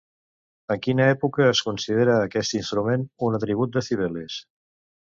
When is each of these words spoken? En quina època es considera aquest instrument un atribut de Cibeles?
En 0.75 0.79
quina 0.87 1.05
època 1.17 1.45
es 1.49 1.61
considera 1.67 2.17
aquest 2.23 2.59
instrument 2.63 3.07
un 3.31 3.43
atribut 3.43 3.79
de 3.79 3.89
Cibeles? 3.91 4.43